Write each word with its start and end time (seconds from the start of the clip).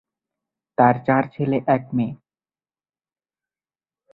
তার 0.77 0.95
চার 1.07 1.23
ছেলে 1.33 1.57
এক 1.67 1.83
মেয়ে। 1.93 2.13